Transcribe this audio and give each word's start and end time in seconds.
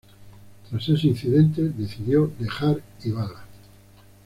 Tras 0.67 0.89
ese 0.89 1.05
incidente, 1.09 1.61
decidió 1.77 2.31
dejar 2.39 2.81
Y 3.03 3.11
Bala. 3.11 3.43